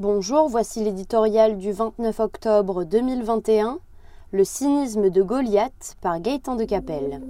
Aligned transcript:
Bonjour, 0.00 0.48
voici 0.48 0.82
l'éditorial 0.82 1.58
du 1.58 1.72
29 1.72 2.20
octobre 2.20 2.84
2021, 2.84 3.80
Le 4.32 4.44
cynisme 4.44 5.10
de 5.10 5.22
Goliath 5.22 5.98
par 6.00 6.18
Gaëtan 6.20 6.56
de 6.56 6.64
Capelle. 6.64 7.20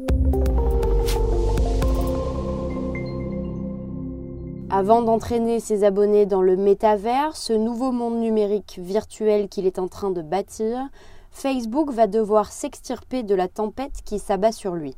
Avant 4.70 5.02
d'entraîner 5.02 5.58
ses 5.58 5.82
abonnés 5.82 6.26
dans 6.26 6.42
le 6.42 6.56
métavers, 6.56 7.36
ce 7.36 7.52
nouveau 7.52 7.90
monde 7.90 8.20
numérique 8.20 8.78
virtuel 8.80 9.48
qu'il 9.48 9.66
est 9.66 9.80
en 9.80 9.88
train 9.88 10.12
de 10.12 10.22
bâtir, 10.22 10.78
Facebook 11.32 11.90
va 11.90 12.06
devoir 12.06 12.52
s'extirper 12.52 13.24
de 13.24 13.34
la 13.34 13.48
tempête 13.48 14.04
qui 14.04 14.20
s'abat 14.20 14.52
sur 14.52 14.76
lui. 14.76 14.94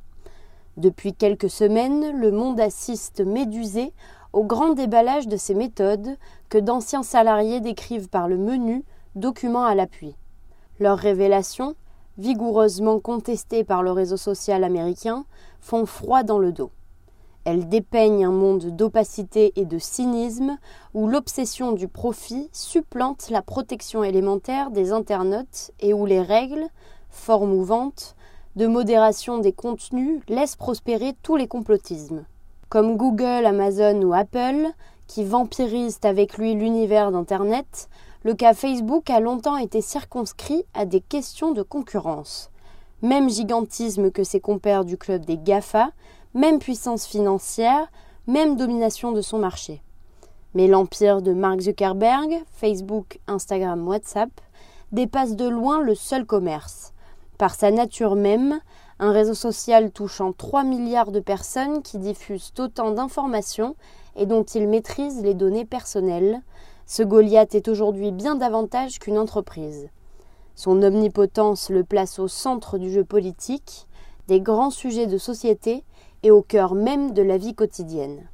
Depuis 0.76 1.14
quelques 1.14 1.50
semaines, 1.50 2.18
le 2.18 2.30
monde 2.30 2.60
assiste 2.60 3.22
médusé 3.22 3.94
au 4.32 4.44
grand 4.44 4.70
déballage 4.70 5.28
de 5.28 5.36
ces 5.36 5.54
méthodes 5.54 6.16
que 6.48 6.58
d'anciens 6.58 7.02
salariés 7.02 7.60
décrivent 7.60 8.08
par 8.08 8.28
le 8.28 8.38
menu 8.38 8.84
document 9.14 9.64
à 9.64 9.74
l'appui. 9.74 10.16
Leurs 10.80 10.98
révélations, 10.98 11.74
vigoureusement 12.18 12.98
contestées 12.98 13.64
par 13.64 13.82
le 13.82 13.92
réseau 13.92 14.16
social 14.16 14.64
américain, 14.64 15.24
font 15.60 15.86
froid 15.86 16.22
dans 16.22 16.38
le 16.38 16.52
dos. 16.52 16.70
Elles 17.44 17.68
dépeignent 17.68 18.24
un 18.24 18.32
monde 18.32 18.76
d'opacité 18.76 19.52
et 19.56 19.64
de 19.64 19.78
cynisme 19.78 20.58
où 20.94 21.08
l'obsession 21.08 21.72
du 21.72 21.88
profit 21.88 22.48
supplante 22.52 23.30
la 23.30 23.42
protection 23.42 24.04
élémentaire 24.04 24.70
des 24.70 24.92
internautes 24.92 25.72
et 25.80 25.92
où 25.92 26.06
les 26.06 26.22
règles, 26.22 26.66
fort 27.10 27.46
mouvantes, 27.46 28.14
de 28.54 28.66
modération 28.66 29.38
des 29.38 29.52
contenus 29.52 30.20
laissent 30.28 30.56
prospérer 30.56 31.14
tous 31.22 31.36
les 31.36 31.48
complotismes. 31.48 32.24
Comme 32.72 32.96
Google, 32.96 33.44
Amazon 33.44 34.00
ou 34.00 34.14
Apple, 34.14 34.66
qui 35.06 35.24
vampirisent 35.24 36.00
avec 36.04 36.38
lui 36.38 36.54
l'univers 36.54 37.12
d'Internet, 37.12 37.90
le 38.22 38.32
cas 38.32 38.54
Facebook 38.54 39.10
a 39.10 39.20
longtemps 39.20 39.58
été 39.58 39.82
circonscrit 39.82 40.64
à 40.72 40.86
des 40.86 41.02
questions 41.02 41.52
de 41.52 41.60
concurrence. 41.60 42.50
Même 43.02 43.28
gigantisme 43.28 44.10
que 44.10 44.24
ses 44.24 44.40
compères 44.40 44.86
du 44.86 44.96
club 44.96 45.26
des 45.26 45.36
GAFA, 45.36 45.90
même 46.32 46.60
puissance 46.60 47.04
financière, 47.04 47.88
même 48.26 48.56
domination 48.56 49.12
de 49.12 49.20
son 49.20 49.38
marché. 49.38 49.82
Mais 50.54 50.66
l'empire 50.66 51.20
de 51.20 51.34
Mark 51.34 51.60
Zuckerberg, 51.60 52.42
Facebook, 52.54 53.20
Instagram, 53.26 53.86
WhatsApp, 53.86 54.30
dépasse 54.92 55.36
de 55.36 55.46
loin 55.46 55.82
le 55.82 55.94
seul 55.94 56.24
commerce. 56.24 56.94
Par 57.36 57.54
sa 57.54 57.70
nature 57.70 58.14
même, 58.16 58.60
un 59.02 59.10
réseau 59.10 59.34
social 59.34 59.90
touchant 59.90 60.32
3 60.32 60.62
milliards 60.62 61.10
de 61.10 61.18
personnes 61.18 61.82
qui 61.82 61.98
diffusent 61.98 62.52
autant 62.60 62.92
d'informations 62.92 63.74
et 64.14 64.26
dont 64.26 64.44
il 64.44 64.68
maîtrise 64.68 65.24
les 65.24 65.34
données 65.34 65.64
personnelles, 65.64 66.40
ce 66.86 67.02
Goliath 67.02 67.56
est 67.56 67.66
aujourd'hui 67.66 68.12
bien 68.12 68.36
davantage 68.36 69.00
qu'une 69.00 69.18
entreprise. 69.18 69.88
Son 70.54 70.80
omnipotence 70.84 71.68
le 71.68 71.82
place 71.82 72.20
au 72.20 72.28
centre 72.28 72.78
du 72.78 72.92
jeu 72.92 73.02
politique, 73.02 73.88
des 74.28 74.40
grands 74.40 74.70
sujets 74.70 75.08
de 75.08 75.18
société 75.18 75.82
et 76.22 76.30
au 76.30 76.42
cœur 76.42 76.76
même 76.76 77.12
de 77.12 77.22
la 77.22 77.38
vie 77.38 77.56
quotidienne. 77.56 78.28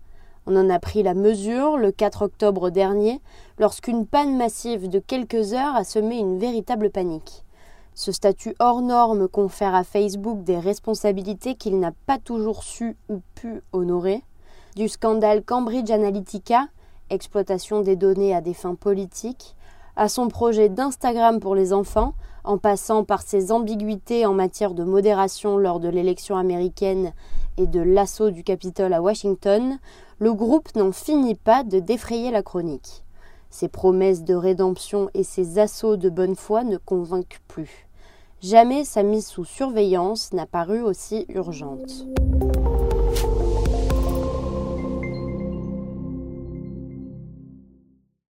On 0.47 0.55
en 0.55 0.69
a 0.69 0.79
pris 0.79 1.03
la 1.03 1.15
mesure 1.15 1.79
le 1.79 1.93
4 1.93 2.21
octobre 2.21 2.69
dernier, 2.69 3.23
lorsqu'une 3.59 4.07
panne 4.07 4.37
massive 4.37 4.91
de 4.91 4.99
quelques 4.99 5.55
heures 5.55 5.77
a 5.77 5.85
semé 5.85 6.19
une 6.19 6.39
véritable 6.39 6.91
panique. 6.91 7.47
Ce 8.01 8.13
statut 8.13 8.55
hors 8.61 8.81
norme 8.81 9.27
confère 9.27 9.75
à 9.75 9.83
Facebook 9.83 10.45
des 10.45 10.61
responsabilités 10.61 11.57
qu'il 11.57 11.81
n'a 11.81 11.91
pas 12.07 12.19
toujours 12.19 12.63
su 12.63 12.97
ou 13.09 13.23
pu 13.35 13.61
honorer. 13.73 14.23
Du 14.77 14.87
scandale 14.87 15.43
Cambridge 15.43 15.91
Analytica, 15.91 16.69
exploitation 17.11 17.81
des 17.81 17.97
données 17.97 18.37
à 18.37 18.41
des 18.41 18.55
fins 18.55 18.77
politiques, 18.77 19.57
à 19.97 20.09
son 20.09 20.29
projet 20.29 20.69
d'Instagram 20.69 21.41
pour 21.41 21.57
les 21.57 21.73
enfants, 21.73 22.15
en 22.45 22.57
passant 22.57 23.03
par 23.03 23.23
ses 23.23 23.51
ambiguïtés 23.51 24.27
en 24.27 24.33
matière 24.33 24.75
de 24.75 24.85
modération 24.85 25.57
lors 25.57 25.81
de 25.81 25.89
l'élection 25.89 26.37
américaine 26.37 27.13
et 27.57 27.67
de 27.67 27.81
l'assaut 27.81 28.31
du 28.31 28.45
Capitole 28.45 28.93
à 28.93 29.03
Washington, 29.03 29.77
le 30.21 30.33
groupe 30.35 30.73
n'en 30.77 30.93
finit 30.93 31.35
pas 31.35 31.65
de 31.65 31.81
défrayer 31.81 32.31
la 32.31 32.45
chronique. 32.45 33.03
Ses 33.51 33.67
promesses 33.67 34.23
de 34.23 34.35
rédemption 34.35 35.11
et 35.15 35.25
ses 35.25 35.59
assauts 35.59 35.97
de 35.97 36.11
bonne 36.11 36.37
foi 36.37 36.63
ne 36.63 36.77
convainquent 36.77 37.41
plus. 37.49 37.88
Jamais 38.41 38.85
sa 38.85 39.03
mise 39.03 39.27
sous 39.27 39.45
surveillance 39.45 40.33
n'a 40.33 40.47
paru 40.47 40.81
aussi 40.81 41.27
urgente. 41.29 42.07